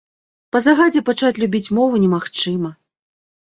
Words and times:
Па 0.55 0.61
загадзе 0.67 1.03
пачаць 1.09 1.31
любіць 1.45 1.71
мову 1.81 1.95
немагчыма. 2.07 2.75